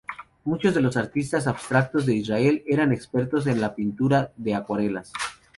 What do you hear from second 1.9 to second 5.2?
de Israel eran expertos en la pintura de acuarelas.